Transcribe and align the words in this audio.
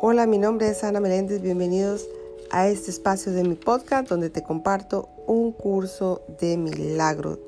Hola, 0.00 0.28
mi 0.28 0.38
nombre 0.38 0.68
es 0.68 0.84
Ana 0.84 1.00
Meléndez. 1.00 1.42
Bienvenidos 1.42 2.08
a 2.52 2.68
este 2.68 2.92
espacio 2.92 3.32
de 3.32 3.42
mi 3.42 3.56
podcast 3.56 4.08
donde 4.08 4.30
te 4.30 4.44
comparto 4.44 5.08
un 5.26 5.50
curso 5.50 6.22
de 6.40 6.56
milagro. 6.56 7.40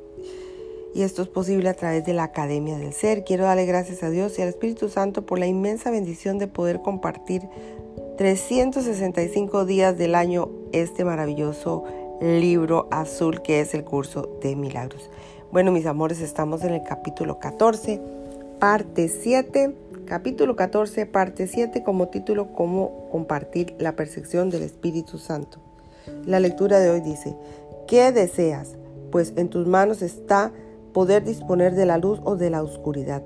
Y 0.92 1.02
esto 1.02 1.22
es 1.22 1.28
posible 1.28 1.68
a 1.68 1.74
través 1.74 2.04
de 2.04 2.12
la 2.12 2.24
Academia 2.24 2.76
del 2.76 2.92
Ser. 2.92 3.22
Quiero 3.22 3.44
darle 3.44 3.66
gracias 3.66 4.02
a 4.02 4.10
Dios 4.10 4.36
y 4.36 4.42
al 4.42 4.48
Espíritu 4.48 4.88
Santo 4.88 5.24
por 5.24 5.38
la 5.38 5.46
inmensa 5.46 5.92
bendición 5.92 6.38
de 6.38 6.48
poder 6.48 6.82
compartir 6.82 7.42
365 8.18 9.64
días 9.64 9.96
del 9.96 10.16
año 10.16 10.48
este 10.72 11.04
maravilloso 11.04 11.84
libro 12.20 12.88
azul 12.90 13.42
que 13.42 13.60
es 13.60 13.74
el 13.74 13.84
curso 13.84 14.28
de 14.42 14.56
milagros. 14.56 15.08
Bueno, 15.52 15.70
mis 15.70 15.86
amores, 15.86 16.20
estamos 16.20 16.64
en 16.64 16.72
el 16.74 16.82
capítulo 16.82 17.38
14, 17.38 18.00
parte 18.58 19.08
7 19.08 19.72
capítulo 20.10 20.56
14, 20.56 21.06
parte 21.06 21.46
7, 21.46 21.84
como 21.84 22.08
título 22.08 22.52
Cómo 22.52 23.08
compartir 23.12 23.76
la 23.78 23.94
percepción 23.94 24.50
del 24.50 24.64
Espíritu 24.64 25.18
Santo. 25.18 25.60
La 26.26 26.40
lectura 26.40 26.80
de 26.80 26.90
hoy 26.90 27.00
dice, 27.00 27.36
¿qué 27.86 28.10
deseas? 28.10 28.76
Pues 29.12 29.34
en 29.36 29.48
tus 29.50 29.68
manos 29.68 30.02
está 30.02 30.52
poder 30.92 31.22
disponer 31.22 31.76
de 31.76 31.86
la 31.86 31.96
luz 31.96 32.18
o 32.24 32.34
de 32.34 32.50
la 32.50 32.60
oscuridad, 32.60 33.22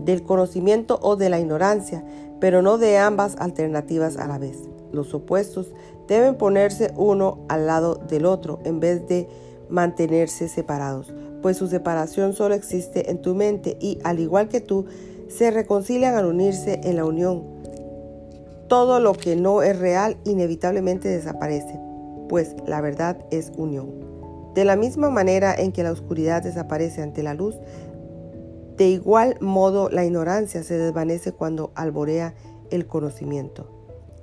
del 0.00 0.24
conocimiento 0.24 0.98
o 1.02 1.14
de 1.14 1.30
la 1.30 1.38
ignorancia, 1.38 2.04
pero 2.40 2.60
no 2.60 2.76
de 2.76 2.98
ambas 2.98 3.36
alternativas 3.38 4.16
a 4.16 4.26
la 4.26 4.38
vez. 4.38 4.58
Los 4.90 5.14
opuestos 5.14 5.72
deben 6.08 6.34
ponerse 6.34 6.92
uno 6.96 7.46
al 7.48 7.68
lado 7.68 7.94
del 7.94 8.26
otro 8.26 8.58
en 8.64 8.80
vez 8.80 9.06
de 9.06 9.28
mantenerse 9.68 10.48
separados, 10.48 11.14
pues 11.42 11.58
su 11.58 11.68
separación 11.68 12.32
solo 12.32 12.56
existe 12.56 13.08
en 13.08 13.22
tu 13.22 13.36
mente 13.36 13.76
y, 13.80 14.00
al 14.02 14.18
igual 14.18 14.48
que 14.48 14.60
tú, 14.60 14.86
se 15.28 15.50
reconcilian 15.50 16.14
al 16.14 16.26
unirse 16.26 16.80
en 16.84 16.96
la 16.96 17.04
unión. 17.04 17.44
Todo 18.68 19.00
lo 19.00 19.14
que 19.14 19.36
no 19.36 19.62
es 19.62 19.78
real 19.78 20.18
inevitablemente 20.24 21.08
desaparece, 21.08 21.80
pues 22.28 22.54
la 22.66 22.80
verdad 22.80 23.18
es 23.30 23.52
unión. 23.56 23.90
De 24.54 24.64
la 24.64 24.76
misma 24.76 25.10
manera 25.10 25.54
en 25.54 25.72
que 25.72 25.82
la 25.82 25.92
oscuridad 25.92 26.42
desaparece 26.42 27.02
ante 27.02 27.22
la 27.22 27.34
luz, 27.34 27.56
de 28.76 28.88
igual 28.88 29.36
modo 29.40 29.88
la 29.88 30.04
ignorancia 30.04 30.62
se 30.62 30.78
desvanece 30.78 31.32
cuando 31.32 31.72
alborea 31.74 32.34
el 32.70 32.86
conocimiento. 32.86 33.70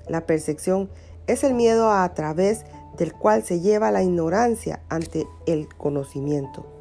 La 0.08 0.26
percepción 0.26 0.90
es 1.28 1.44
el 1.44 1.54
miedo 1.54 1.92
a 1.92 2.14
través 2.14 2.66
del 2.98 3.14
cual 3.14 3.44
se 3.44 3.60
lleva 3.60 3.92
la 3.92 4.04
ignorancia 4.04 4.82
ante 4.90 5.28
el 5.46 5.68
conocimiento. 5.76 6.75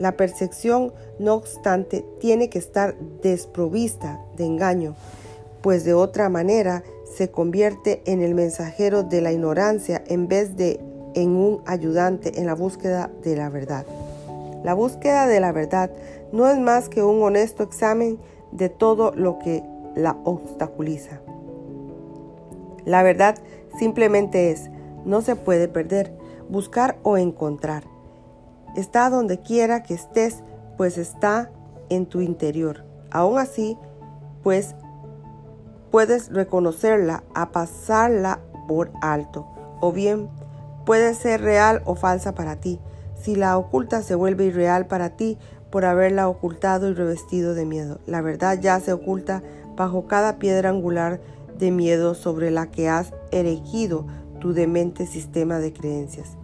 La 0.00 0.12
percepción, 0.12 0.94
no 1.18 1.34
obstante, 1.34 2.06
tiene 2.20 2.48
que 2.48 2.58
estar 2.58 2.96
desprovista 3.20 4.18
de 4.38 4.46
engaño, 4.46 4.94
pues 5.60 5.84
de 5.84 5.92
otra 5.92 6.30
manera 6.30 6.82
se 7.14 7.30
convierte 7.30 8.00
en 8.06 8.22
el 8.22 8.34
mensajero 8.34 9.02
de 9.02 9.20
la 9.20 9.30
ignorancia 9.30 10.02
en 10.06 10.26
vez 10.26 10.56
de 10.56 10.80
en 11.14 11.36
un 11.36 11.60
ayudante 11.66 12.40
en 12.40 12.46
la 12.46 12.54
búsqueda 12.54 13.10
de 13.22 13.36
la 13.36 13.50
verdad. 13.50 13.84
La 14.64 14.72
búsqueda 14.72 15.26
de 15.26 15.38
la 15.38 15.52
verdad 15.52 15.90
no 16.32 16.48
es 16.48 16.58
más 16.58 16.88
que 16.88 17.02
un 17.02 17.22
honesto 17.22 17.62
examen 17.62 18.18
de 18.52 18.70
todo 18.70 19.12
lo 19.14 19.38
que 19.38 19.62
la 19.94 20.16
obstaculiza. 20.24 21.20
La 22.86 23.02
verdad 23.02 23.36
simplemente 23.78 24.50
es, 24.50 24.70
no 25.04 25.20
se 25.20 25.36
puede 25.36 25.68
perder, 25.68 26.10
buscar 26.48 26.96
o 27.02 27.18
encontrar. 27.18 27.84
Está 28.76 29.10
donde 29.10 29.40
quiera 29.40 29.82
que 29.82 29.94
estés, 29.94 30.42
pues 30.76 30.96
está 30.96 31.50
en 31.88 32.06
tu 32.06 32.20
interior. 32.20 32.84
Aún 33.10 33.38
así, 33.38 33.76
pues 34.42 34.74
puedes 35.90 36.32
reconocerla 36.32 37.24
a 37.34 37.50
pasarla 37.50 38.40
por 38.68 38.92
alto. 39.02 39.46
O 39.80 39.92
bien 39.92 40.28
puede 40.86 41.14
ser 41.14 41.40
real 41.40 41.82
o 41.84 41.96
falsa 41.96 42.34
para 42.34 42.56
ti. 42.56 42.80
Si 43.20 43.34
la 43.34 43.58
oculta 43.58 44.02
se 44.02 44.14
vuelve 44.14 44.46
irreal 44.46 44.86
para 44.86 45.10
ti 45.10 45.36
por 45.70 45.84
haberla 45.84 46.28
ocultado 46.28 46.88
y 46.88 46.94
revestido 46.94 47.54
de 47.54 47.66
miedo. 47.66 47.98
La 48.06 48.22
verdad 48.22 48.58
ya 48.60 48.78
se 48.80 48.92
oculta 48.92 49.42
bajo 49.76 50.06
cada 50.06 50.38
piedra 50.38 50.70
angular 50.70 51.20
de 51.58 51.70
miedo 51.72 52.14
sobre 52.14 52.50
la 52.50 52.70
que 52.70 52.88
has 52.88 53.12
erigido 53.32 54.06
tu 54.40 54.52
demente 54.52 55.06
sistema 55.06 55.58
de 55.58 55.72
creencias. 55.72 56.36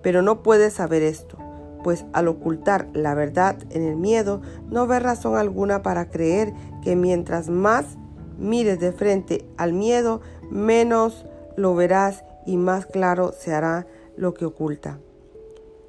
Pero 0.00 0.22
no 0.22 0.42
puedes 0.42 0.74
saber 0.74 1.02
esto 1.02 1.36
pues 1.82 2.04
al 2.12 2.28
ocultar 2.28 2.88
la 2.92 3.14
verdad 3.14 3.56
en 3.70 3.82
el 3.82 3.96
miedo, 3.96 4.40
no 4.68 4.86
ves 4.86 5.02
razón 5.02 5.36
alguna 5.36 5.82
para 5.82 6.10
creer 6.10 6.52
que 6.82 6.96
mientras 6.96 7.48
más 7.48 7.96
mires 8.38 8.80
de 8.80 8.92
frente 8.92 9.44
al 9.56 9.72
miedo, 9.72 10.20
menos 10.50 11.26
lo 11.56 11.74
verás 11.74 12.24
y 12.46 12.56
más 12.56 12.86
claro 12.86 13.32
se 13.32 13.52
hará 13.52 13.86
lo 14.16 14.34
que 14.34 14.44
oculta. 14.44 14.98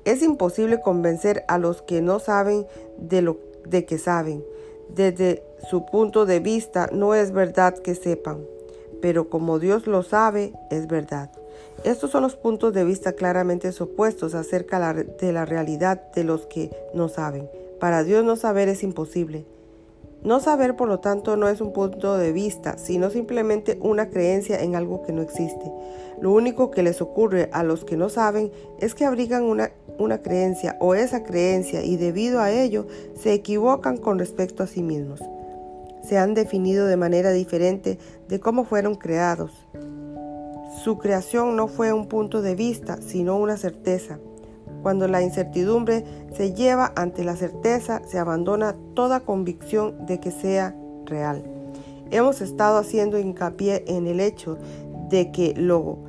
Es 0.05 0.21
imposible 0.21 0.81
convencer 0.81 1.45
a 1.47 1.57
los 1.57 1.81
que 1.81 2.01
no 2.01 2.19
saben 2.19 2.65
de 2.97 3.21
lo 3.21 3.37
de 3.65 3.85
que 3.85 3.97
saben. 3.97 4.43
Desde 4.89 5.43
su 5.69 5.85
punto 5.85 6.25
de 6.25 6.39
vista 6.39 6.89
no 6.91 7.15
es 7.15 7.31
verdad 7.31 7.77
que 7.77 7.95
sepan, 7.95 8.45
pero 9.01 9.29
como 9.29 9.59
Dios 9.59 9.87
lo 9.87 10.03
sabe, 10.03 10.53
es 10.69 10.87
verdad. 10.87 11.31
Estos 11.83 12.11
son 12.11 12.23
los 12.23 12.35
puntos 12.35 12.73
de 12.73 12.83
vista 12.83 13.13
claramente 13.13 13.69
opuestos 13.79 14.33
acerca 14.35 14.93
de 14.93 15.33
la 15.33 15.45
realidad 15.45 16.11
de 16.13 16.23
los 16.23 16.45
que 16.45 16.71
no 16.93 17.09
saben. 17.09 17.49
Para 17.79 18.03
Dios 18.03 18.23
no 18.23 18.35
saber 18.35 18.69
es 18.69 18.83
imposible. 18.83 19.45
No 20.23 20.39
saber, 20.39 20.77
por 20.77 20.87
lo 20.87 20.99
tanto, 20.99 21.35
no 21.35 21.49
es 21.49 21.59
un 21.59 21.73
punto 21.73 22.17
de 22.17 22.31
vista, 22.31 22.77
sino 22.77 23.09
simplemente 23.09 23.77
una 23.81 24.09
creencia 24.09 24.61
en 24.61 24.77
algo 24.77 25.03
que 25.03 25.11
no 25.11 25.21
existe. 25.21 25.69
Lo 26.21 26.31
único 26.31 26.71
que 26.71 26.81
les 26.81 27.01
ocurre 27.01 27.49
a 27.51 27.63
los 27.63 27.83
que 27.83 27.97
no 27.97 28.07
saben 28.07 28.49
es 28.79 28.95
que 28.95 29.03
abrigan 29.03 29.43
una, 29.43 29.71
una 29.97 30.21
creencia 30.21 30.77
o 30.79 30.95
esa 30.95 31.23
creencia 31.23 31.83
y 31.83 31.97
debido 31.97 32.39
a 32.39 32.51
ello 32.51 32.87
se 33.21 33.33
equivocan 33.33 33.97
con 33.97 34.17
respecto 34.17 34.63
a 34.63 34.67
sí 34.67 34.81
mismos. 34.81 35.19
Se 36.07 36.17
han 36.17 36.33
definido 36.33 36.85
de 36.85 36.95
manera 36.95 37.31
diferente 37.31 37.97
de 38.29 38.39
cómo 38.39 38.63
fueron 38.63 38.95
creados. 38.95 39.62
Su 40.81 40.97
creación 40.97 41.55
no 41.55 41.67
fue 41.67 41.93
un 41.93 42.07
punto 42.07 42.41
de 42.41 42.55
vista, 42.55 42.97
sino 43.01 43.37
una 43.37 43.57
certeza. 43.57 44.19
Cuando 44.81 45.07
la 45.07 45.21
incertidumbre 45.21 46.03
se 46.35 46.53
lleva 46.53 46.91
ante 46.95 47.23
la 47.23 47.35
certeza, 47.35 48.01
se 48.05 48.19
abandona 48.19 48.75
toda 48.95 49.21
convicción 49.21 50.05
de 50.05 50.19
que 50.19 50.31
sea 50.31 50.75
real. 51.05 51.43
Hemos 52.11 52.41
estado 52.41 52.77
haciendo 52.77 53.17
hincapié 53.17 53.85
en 53.87 54.07
el 54.07 54.19
hecho 54.19 54.57
de 55.09 55.31
que 55.31 55.53
lo 55.55 55.99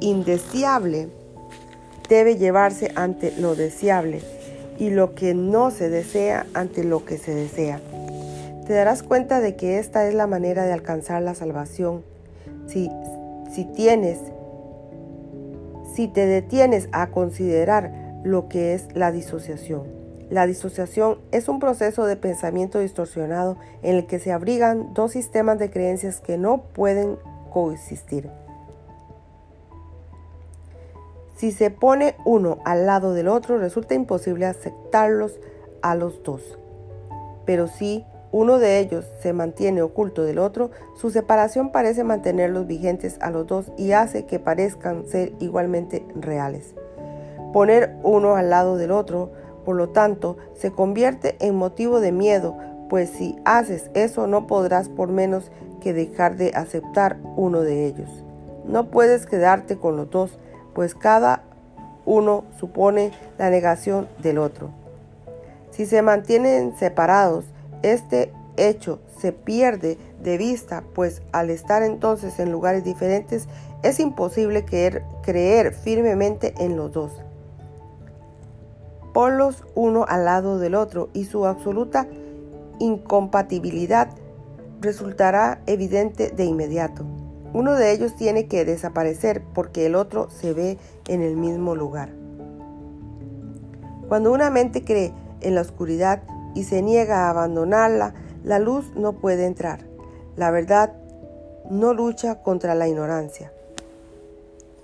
indeseable 0.00 1.08
debe 2.08 2.36
llevarse 2.36 2.92
ante 2.96 3.32
lo 3.38 3.54
deseable 3.54 4.20
y 4.78 4.90
lo 4.90 5.14
que 5.14 5.34
no 5.34 5.70
se 5.70 5.88
desea 5.88 6.46
ante 6.54 6.84
lo 6.84 7.04
que 7.04 7.18
se 7.18 7.34
desea. 7.34 7.80
Te 8.66 8.74
darás 8.74 9.02
cuenta 9.02 9.40
de 9.40 9.56
que 9.56 9.78
esta 9.78 10.06
es 10.06 10.14
la 10.14 10.26
manera 10.26 10.64
de 10.64 10.72
alcanzar 10.72 11.22
la 11.22 11.34
salvación. 11.34 12.02
Si 12.66 12.90
si 13.56 13.64
tienes, 13.64 14.18
si 15.94 16.08
te 16.08 16.26
detienes 16.26 16.90
a 16.92 17.06
considerar 17.06 18.20
lo 18.22 18.50
que 18.50 18.74
es 18.74 18.94
la 18.94 19.10
disociación. 19.12 19.84
La 20.28 20.46
disociación 20.46 21.20
es 21.32 21.48
un 21.48 21.58
proceso 21.58 22.04
de 22.04 22.16
pensamiento 22.16 22.80
distorsionado 22.80 23.56
en 23.82 23.96
el 23.96 24.06
que 24.06 24.18
se 24.18 24.30
abrigan 24.30 24.92
dos 24.92 25.12
sistemas 25.12 25.58
de 25.58 25.70
creencias 25.70 26.20
que 26.20 26.36
no 26.36 26.64
pueden 26.74 27.16
coexistir. 27.50 28.28
Si 31.36 31.50
se 31.50 31.70
pone 31.70 32.14
uno 32.26 32.58
al 32.66 32.84
lado 32.84 33.14
del 33.14 33.28
otro, 33.28 33.56
resulta 33.56 33.94
imposible 33.94 34.44
aceptarlos 34.44 35.40
a 35.80 35.94
los 35.94 36.22
dos. 36.22 36.58
Pero 37.46 37.68
si 37.68 38.04
uno 38.36 38.58
de 38.58 38.80
ellos 38.80 39.06
se 39.22 39.32
mantiene 39.32 39.80
oculto 39.80 40.22
del 40.22 40.38
otro, 40.38 40.70
su 40.94 41.08
separación 41.08 41.72
parece 41.72 42.04
mantenerlos 42.04 42.66
vigentes 42.66 43.16
a 43.22 43.30
los 43.30 43.46
dos 43.46 43.72
y 43.78 43.92
hace 43.92 44.26
que 44.26 44.38
parezcan 44.38 45.06
ser 45.06 45.32
igualmente 45.40 46.04
reales. 46.14 46.74
Poner 47.54 47.96
uno 48.02 48.36
al 48.36 48.50
lado 48.50 48.76
del 48.76 48.90
otro, 48.90 49.30
por 49.64 49.74
lo 49.74 49.88
tanto, 49.88 50.36
se 50.52 50.70
convierte 50.70 51.36
en 51.40 51.54
motivo 51.54 51.98
de 51.98 52.12
miedo, 52.12 52.58
pues 52.90 53.08
si 53.08 53.36
haces 53.46 53.90
eso 53.94 54.26
no 54.26 54.46
podrás 54.46 54.90
por 54.90 55.08
menos 55.08 55.50
que 55.80 55.94
dejar 55.94 56.36
de 56.36 56.50
aceptar 56.54 57.16
uno 57.36 57.62
de 57.62 57.86
ellos. 57.86 58.22
No 58.66 58.90
puedes 58.90 59.24
quedarte 59.24 59.78
con 59.78 59.96
los 59.96 60.10
dos, 60.10 60.38
pues 60.74 60.94
cada 60.94 61.42
uno 62.04 62.44
supone 62.60 63.12
la 63.38 63.48
negación 63.48 64.08
del 64.22 64.36
otro. 64.36 64.68
Si 65.70 65.86
se 65.86 66.02
mantienen 66.02 66.76
separados, 66.76 67.46
este 67.82 68.32
hecho 68.56 69.00
se 69.18 69.32
pierde 69.32 69.98
de 70.22 70.38
vista, 70.38 70.82
pues 70.94 71.22
al 71.32 71.50
estar 71.50 71.82
entonces 71.82 72.38
en 72.38 72.52
lugares 72.52 72.84
diferentes 72.84 73.48
es 73.82 74.00
imposible 74.00 74.64
creer, 74.64 75.72
firmemente 75.72 76.54
en 76.58 76.76
los 76.76 76.92
dos. 76.92 77.12
Ponlos 79.12 79.64
uno 79.74 80.04
al 80.08 80.24
lado 80.24 80.58
del 80.58 80.74
otro 80.74 81.08
y 81.12 81.24
su 81.24 81.46
absoluta 81.46 82.06
incompatibilidad 82.78 84.10
resultará 84.80 85.62
evidente 85.66 86.30
de 86.30 86.44
inmediato. 86.44 87.04
Uno 87.54 87.74
de 87.74 87.92
ellos 87.92 88.14
tiene 88.16 88.46
que 88.46 88.64
desaparecer 88.66 89.42
porque 89.54 89.86
el 89.86 89.94
otro 89.94 90.28
se 90.28 90.52
ve 90.52 90.78
en 91.08 91.22
el 91.22 91.36
mismo 91.36 91.74
lugar. 91.74 92.10
Cuando 94.08 94.32
una 94.32 94.50
mente 94.50 94.84
cree 94.84 95.12
en 95.40 95.54
la 95.54 95.62
oscuridad 95.62 96.22
y 96.56 96.64
se 96.64 96.80
niega 96.80 97.26
a 97.26 97.30
abandonarla, 97.30 98.14
la 98.42 98.58
luz 98.58 98.90
no 98.96 99.12
puede 99.12 99.44
entrar. 99.44 99.86
La 100.36 100.50
verdad 100.50 100.94
no 101.70 101.92
lucha 101.92 102.42
contra 102.42 102.74
la 102.74 102.88
ignorancia, 102.88 103.52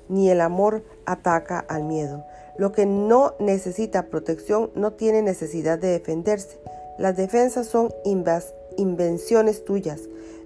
ni 0.08 0.28
el 0.30 0.42
amor 0.42 0.84
ataca 1.06 1.58
al 1.58 1.84
miedo. 1.84 2.24
Lo 2.58 2.72
que 2.72 2.84
no 2.84 3.34
necesita 3.38 4.08
protección 4.08 4.70
no 4.74 4.92
tiene 4.92 5.22
necesidad 5.22 5.78
de 5.78 5.88
defenderse. 5.88 6.60
Las 6.98 7.16
defensas 7.16 7.66
son 7.66 7.88
invenciones 8.76 9.64
tuyas. 9.64 10.02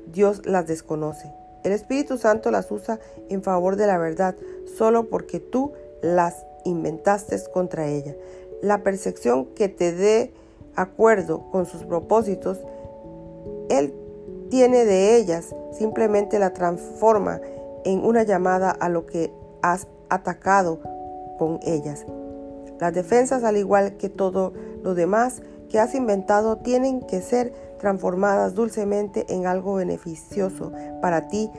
Dios 0.06 0.46
las 0.46 0.68
desconoce. 0.68 1.32
El 1.64 1.72
Espíritu 1.72 2.16
Santo 2.18 2.52
las 2.52 2.70
usa 2.70 3.00
en 3.28 3.42
favor 3.42 3.74
de 3.74 3.88
la 3.88 3.98
verdad 3.98 4.36
solo 4.78 5.08
porque 5.08 5.40
tú 5.40 5.72
las 6.00 6.46
inventaste 6.64 7.36
contra 7.52 7.88
ella. 7.88 8.14
La 8.62 8.84
percepción 8.84 9.46
que 9.46 9.68
te 9.68 9.92
dé 9.92 10.32
acuerdo 10.76 11.50
con 11.50 11.66
sus 11.66 11.82
propósitos, 11.84 12.60
Él 13.68 13.94
tiene 14.50 14.84
de 14.84 15.16
ellas, 15.16 15.54
simplemente 15.72 16.38
la 16.38 16.52
transforma 16.52 17.40
en 17.84 18.04
una 18.04 18.22
llamada 18.22 18.70
a 18.70 18.88
lo 18.88 19.06
que 19.06 19.32
has 19.62 19.88
atacado 20.08 20.80
con 21.38 21.58
ellas. 21.62 22.04
Las 22.78 22.92
defensas, 22.92 23.42
al 23.44 23.56
igual 23.56 23.96
que 23.96 24.08
todo 24.08 24.52
lo 24.82 24.94
demás 24.94 25.42
que 25.68 25.78
has 25.80 25.94
inventado, 25.94 26.58
tienen 26.58 27.00
que 27.00 27.20
ser 27.20 27.52
transformadas 27.78 28.54
dulcemente 28.54 29.26
en 29.28 29.46
algo 29.46 29.74
beneficioso 29.74 30.72
para 31.00 31.28
ti 31.28 31.50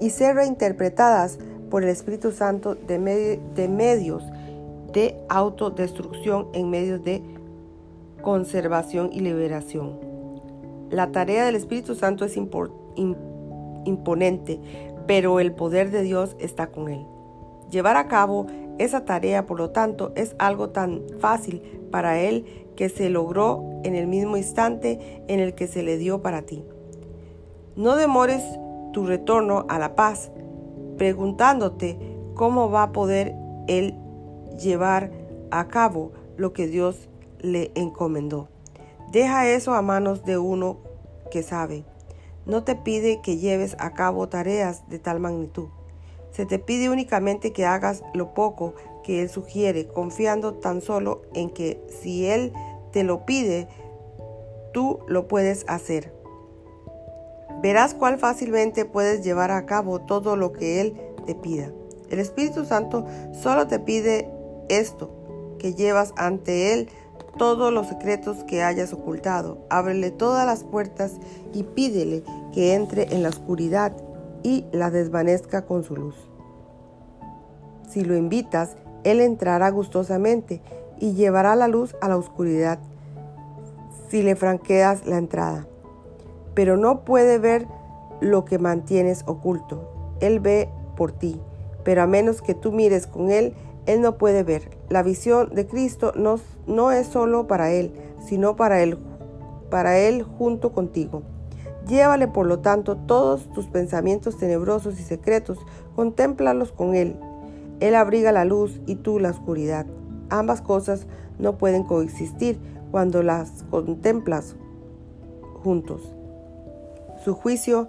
y 0.00 0.10
ser 0.10 0.36
reinterpretadas 0.36 1.38
por 1.70 1.82
el 1.82 1.88
Espíritu 1.88 2.32
Santo 2.32 2.74
de, 2.74 3.40
de 3.54 3.68
medios 3.68 4.24
de 4.92 5.16
autodestrucción 5.28 6.48
en 6.52 6.70
medios 6.70 7.02
de 7.04 7.22
conservación 8.22 9.10
y 9.12 9.20
liberación. 9.20 9.98
La 10.90 11.12
tarea 11.12 11.44
del 11.44 11.56
Espíritu 11.56 11.94
Santo 11.94 12.24
es 12.24 12.36
imponente, 13.84 14.60
pero 15.06 15.40
el 15.40 15.52
poder 15.52 15.90
de 15.90 16.02
Dios 16.02 16.36
está 16.38 16.68
con 16.68 16.88
él. 16.88 17.04
Llevar 17.70 17.96
a 17.96 18.06
cabo 18.06 18.46
esa 18.78 19.04
tarea, 19.04 19.46
por 19.46 19.58
lo 19.58 19.70
tanto, 19.70 20.12
es 20.14 20.36
algo 20.38 20.70
tan 20.70 21.02
fácil 21.18 21.62
para 21.90 22.20
Él 22.20 22.44
que 22.76 22.88
se 22.88 23.08
logró 23.08 23.64
en 23.84 23.94
el 23.94 24.06
mismo 24.06 24.36
instante 24.36 25.22
en 25.28 25.40
el 25.40 25.54
que 25.54 25.66
se 25.66 25.82
le 25.82 25.96
dio 25.96 26.22
para 26.22 26.42
ti. 26.42 26.64
No 27.74 27.96
demores 27.96 28.42
tu 28.92 29.06
retorno 29.06 29.64
a 29.68 29.78
la 29.78 29.94
paz, 29.94 30.30
preguntándote 30.98 31.98
cómo 32.34 32.70
va 32.70 32.84
a 32.84 32.92
poder 32.92 33.34
Él 33.66 33.94
llevar 34.62 35.10
a 35.50 35.68
cabo 35.68 36.12
lo 36.36 36.52
que 36.52 36.66
Dios 36.66 37.08
le 37.40 37.72
encomendó. 37.74 38.48
Deja 39.12 39.48
eso 39.48 39.74
a 39.74 39.82
manos 39.82 40.24
de 40.24 40.38
uno 40.38 40.78
que 41.30 41.42
sabe. 41.42 41.84
No 42.44 42.64
te 42.64 42.76
pide 42.76 43.20
que 43.22 43.38
lleves 43.38 43.76
a 43.78 43.92
cabo 43.94 44.28
tareas 44.28 44.88
de 44.88 44.98
tal 44.98 45.20
magnitud. 45.20 45.68
Se 46.30 46.46
te 46.46 46.58
pide 46.58 46.90
únicamente 46.90 47.52
que 47.52 47.64
hagas 47.64 48.02
lo 48.14 48.34
poco 48.34 48.74
que 49.02 49.22
Él 49.22 49.28
sugiere, 49.28 49.86
confiando 49.88 50.54
tan 50.54 50.80
solo 50.80 51.22
en 51.34 51.50
que 51.50 51.80
si 51.88 52.26
Él 52.26 52.52
te 52.92 53.04
lo 53.04 53.24
pide, 53.24 53.68
tú 54.72 54.98
lo 55.06 55.28
puedes 55.28 55.64
hacer. 55.68 56.12
Verás 57.62 57.94
cuál 57.94 58.18
fácilmente 58.18 58.84
puedes 58.84 59.24
llevar 59.24 59.50
a 59.50 59.64
cabo 59.64 60.00
todo 60.00 60.36
lo 60.36 60.52
que 60.52 60.80
Él 60.80 61.00
te 61.24 61.34
pida. 61.34 61.72
El 62.10 62.18
Espíritu 62.18 62.64
Santo 62.64 63.06
solo 63.32 63.66
te 63.66 63.78
pide 63.78 64.30
esto, 64.68 65.10
que 65.58 65.74
llevas 65.74 66.12
ante 66.16 66.72
Él 66.72 66.88
todos 67.36 67.72
los 67.72 67.88
secretos 67.88 68.44
que 68.44 68.62
hayas 68.62 68.92
ocultado. 68.92 69.58
Ábrele 69.70 70.10
todas 70.10 70.46
las 70.46 70.64
puertas 70.64 71.12
y 71.52 71.62
pídele 71.62 72.22
que 72.52 72.74
entre 72.74 73.14
en 73.14 73.22
la 73.22 73.28
oscuridad 73.28 73.96
y 74.42 74.64
la 74.72 74.90
desvanezca 74.90 75.66
con 75.66 75.82
su 75.82 75.96
luz. 75.96 76.16
Si 77.88 78.04
lo 78.04 78.16
invitas, 78.16 78.76
Él 79.04 79.20
entrará 79.20 79.70
gustosamente 79.70 80.60
y 80.98 81.14
llevará 81.14 81.56
la 81.56 81.68
luz 81.68 81.94
a 82.00 82.08
la 82.08 82.16
oscuridad 82.16 82.78
si 84.08 84.22
le 84.22 84.36
franqueas 84.36 85.06
la 85.06 85.18
entrada. 85.18 85.66
Pero 86.54 86.76
no 86.76 87.04
puede 87.04 87.38
ver 87.38 87.66
lo 88.20 88.44
que 88.44 88.58
mantienes 88.58 89.24
oculto. 89.26 89.90
Él 90.20 90.40
ve 90.40 90.68
por 90.96 91.12
ti, 91.12 91.40
pero 91.84 92.02
a 92.02 92.06
menos 92.06 92.40
que 92.40 92.54
tú 92.54 92.72
mires 92.72 93.06
con 93.06 93.30
Él, 93.30 93.54
Él 93.86 94.00
no 94.00 94.18
puede 94.18 94.42
ver. 94.42 94.70
La 94.88 95.02
visión 95.02 95.54
de 95.54 95.66
Cristo 95.66 96.12
no, 96.16 96.38
no 96.66 96.90
es 96.90 97.06
solo 97.06 97.46
para 97.46 97.72
Él, 97.72 97.92
sino 98.26 98.56
para 98.56 98.82
Él, 98.82 98.98
para 99.70 99.98
Él 99.98 100.22
junto 100.22 100.72
contigo. 100.72 101.22
Llévale, 101.86 102.26
por 102.26 102.46
lo 102.46 102.58
tanto, 102.58 102.96
todos 102.96 103.48
tus 103.52 103.66
pensamientos 103.66 104.36
tenebrosos 104.36 104.98
y 104.98 105.04
secretos, 105.04 105.58
contémplalos 105.94 106.72
con 106.72 106.96
Él. 106.96 107.16
Él 107.78 107.94
abriga 107.94 108.32
la 108.32 108.44
luz 108.44 108.80
y 108.86 108.96
tú 108.96 109.20
la 109.20 109.30
oscuridad. 109.30 109.86
Ambas 110.28 110.60
cosas 110.60 111.06
no 111.38 111.58
pueden 111.58 111.84
coexistir 111.84 112.58
cuando 112.90 113.22
las 113.22 113.64
contemplas 113.70 114.56
juntos. 115.62 116.12
Su 117.24 117.34
juicio 117.34 117.88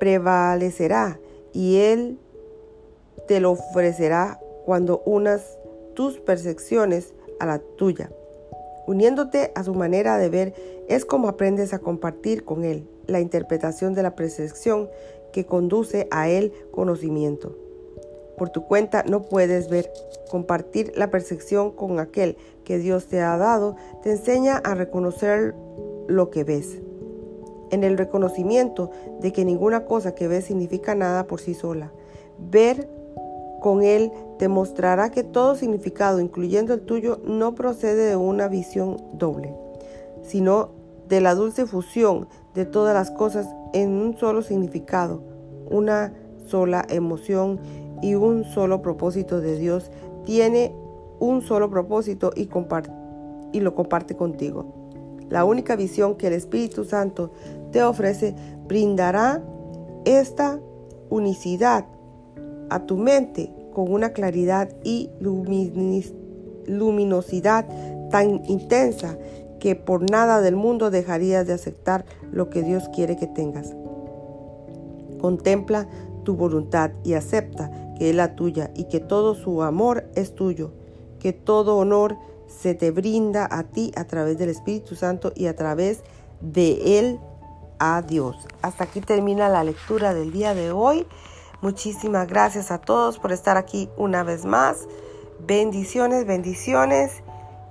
prevalecerá 0.00 1.18
y 1.52 1.76
Él 1.76 2.18
te 3.28 3.40
lo 3.40 3.52
ofrecerá 3.52 4.40
cuando 4.64 5.02
unas 5.06 5.58
tus 5.94 6.18
percepciones 6.20 7.14
a 7.38 7.46
la 7.46 7.58
tuya. 7.58 8.10
Uniéndote 8.86 9.52
a 9.54 9.64
su 9.64 9.74
manera 9.74 10.18
de 10.18 10.28
ver 10.28 10.54
es 10.88 11.04
como 11.04 11.28
aprendes 11.28 11.72
a 11.72 11.78
compartir 11.78 12.44
con 12.44 12.64
Él 12.64 12.86
la 13.06 13.20
interpretación 13.20 13.94
de 13.94 14.02
la 14.02 14.14
percepción 14.14 14.88
que 15.32 15.46
conduce 15.46 16.06
a 16.10 16.28
él 16.28 16.52
conocimiento. 16.70 17.56
Por 18.38 18.50
tu 18.50 18.64
cuenta 18.64 19.04
no 19.04 19.22
puedes 19.22 19.68
ver. 19.68 19.90
Compartir 20.30 20.92
la 20.96 21.10
percepción 21.10 21.70
con 21.70 22.00
aquel 22.00 22.36
que 22.64 22.78
Dios 22.78 23.06
te 23.06 23.20
ha 23.20 23.36
dado 23.36 23.76
te 24.02 24.10
enseña 24.10 24.56
a 24.56 24.74
reconocer 24.74 25.54
lo 26.08 26.30
que 26.30 26.44
ves. 26.44 26.78
En 27.70 27.84
el 27.84 27.98
reconocimiento 27.98 28.90
de 29.20 29.32
que 29.32 29.44
ninguna 29.44 29.84
cosa 29.84 30.14
que 30.14 30.28
ves 30.28 30.44
significa 30.44 30.94
nada 30.94 31.26
por 31.26 31.40
sí 31.40 31.54
sola. 31.54 31.92
Ver 32.38 32.88
con 33.64 33.82
él 33.82 34.12
te 34.38 34.48
mostrará 34.48 35.10
que 35.10 35.24
todo 35.24 35.54
significado, 35.54 36.20
incluyendo 36.20 36.74
el 36.74 36.82
tuyo, 36.82 37.22
no 37.24 37.54
procede 37.54 38.10
de 38.10 38.14
una 38.14 38.46
visión 38.46 38.98
doble, 39.14 39.54
sino 40.22 40.68
de 41.08 41.22
la 41.22 41.34
dulce 41.34 41.64
fusión 41.64 42.28
de 42.52 42.66
todas 42.66 42.92
las 42.92 43.10
cosas 43.10 43.48
en 43.72 43.92
un 43.92 44.18
solo 44.18 44.42
significado, 44.42 45.22
una 45.70 46.12
sola 46.44 46.84
emoción 46.90 47.58
y 48.02 48.16
un 48.16 48.44
solo 48.44 48.82
propósito 48.82 49.40
de 49.40 49.56
Dios. 49.56 49.90
Tiene 50.26 50.76
un 51.18 51.40
solo 51.40 51.70
propósito 51.70 52.32
y, 52.36 52.50
y 53.54 53.60
lo 53.60 53.74
comparte 53.74 54.14
contigo. 54.14 54.74
La 55.30 55.46
única 55.46 55.74
visión 55.74 56.16
que 56.16 56.26
el 56.26 56.34
Espíritu 56.34 56.84
Santo 56.84 57.30
te 57.72 57.82
ofrece 57.82 58.34
brindará 58.66 59.42
esta 60.04 60.60
unicidad 61.08 61.86
a 62.70 62.86
tu 62.86 62.96
mente 62.96 63.52
con 63.72 63.92
una 63.92 64.12
claridad 64.12 64.68
y 64.84 65.10
luminosidad 66.66 67.66
tan 68.10 68.44
intensa 68.46 69.18
que 69.58 69.74
por 69.76 70.10
nada 70.10 70.40
del 70.40 70.56
mundo 70.56 70.90
dejarías 70.90 71.46
de 71.46 71.54
aceptar 71.54 72.04
lo 72.30 72.50
que 72.50 72.62
Dios 72.62 72.88
quiere 72.90 73.16
que 73.16 73.26
tengas. 73.26 73.74
Contempla 75.20 75.88
tu 76.24 76.36
voluntad 76.36 76.90
y 77.02 77.14
acepta 77.14 77.70
que 77.98 78.10
es 78.10 78.16
la 78.16 78.36
tuya 78.36 78.70
y 78.74 78.84
que 78.84 79.00
todo 79.00 79.34
su 79.34 79.62
amor 79.62 80.04
es 80.14 80.34
tuyo, 80.34 80.72
que 81.18 81.32
todo 81.32 81.78
honor 81.78 82.16
se 82.46 82.74
te 82.74 82.90
brinda 82.90 83.48
a 83.50 83.64
ti 83.64 83.92
a 83.96 84.04
través 84.04 84.38
del 84.38 84.50
Espíritu 84.50 84.96
Santo 84.96 85.32
y 85.34 85.46
a 85.46 85.56
través 85.56 86.02
de 86.40 86.98
Él 86.98 87.18
a 87.78 88.02
Dios. 88.02 88.36
Hasta 88.62 88.84
aquí 88.84 89.00
termina 89.00 89.48
la 89.48 89.64
lectura 89.64 90.14
del 90.14 90.32
día 90.32 90.54
de 90.54 90.72
hoy. 90.72 91.06
Muchísimas 91.64 92.28
gracias 92.28 92.70
a 92.70 92.76
todos 92.76 93.18
por 93.18 93.32
estar 93.32 93.56
aquí 93.56 93.88
una 93.96 94.22
vez 94.22 94.44
más. 94.44 94.86
Bendiciones, 95.46 96.26
bendiciones 96.26 97.22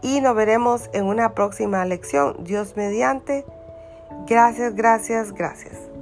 y 0.01 0.19
nos 0.19 0.35
veremos 0.35 0.89
en 0.93 1.05
una 1.05 1.35
próxima 1.35 1.85
lección. 1.85 2.43
Dios 2.43 2.75
mediante. 2.75 3.45
Gracias, 4.25 4.73
gracias, 4.73 5.31
gracias. 5.31 5.92